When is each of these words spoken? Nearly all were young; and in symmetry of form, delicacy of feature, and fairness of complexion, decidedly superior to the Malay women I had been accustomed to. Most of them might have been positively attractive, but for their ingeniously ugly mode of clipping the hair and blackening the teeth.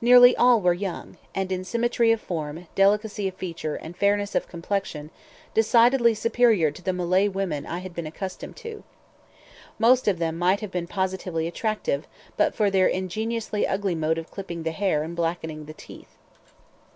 Nearly 0.00 0.36
all 0.36 0.60
were 0.60 0.72
young; 0.72 1.16
and 1.34 1.50
in 1.50 1.64
symmetry 1.64 2.12
of 2.12 2.20
form, 2.20 2.68
delicacy 2.76 3.26
of 3.26 3.34
feature, 3.34 3.74
and 3.74 3.96
fairness 3.96 4.36
of 4.36 4.46
complexion, 4.46 5.10
decidedly 5.52 6.14
superior 6.14 6.70
to 6.70 6.80
the 6.80 6.92
Malay 6.92 7.26
women 7.26 7.66
I 7.66 7.78
had 7.80 7.92
been 7.92 8.06
accustomed 8.06 8.54
to. 8.58 8.84
Most 9.76 10.06
of 10.06 10.20
them 10.20 10.38
might 10.38 10.60
have 10.60 10.70
been 10.70 10.86
positively 10.86 11.48
attractive, 11.48 12.06
but 12.36 12.54
for 12.54 12.70
their 12.70 12.86
ingeniously 12.86 13.66
ugly 13.66 13.96
mode 13.96 14.16
of 14.16 14.30
clipping 14.30 14.62
the 14.62 14.70
hair 14.70 15.02
and 15.02 15.16
blackening 15.16 15.64
the 15.64 15.74
teeth. 15.74 16.18